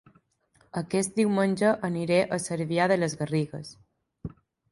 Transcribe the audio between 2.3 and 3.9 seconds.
a Cervià de les Garrigues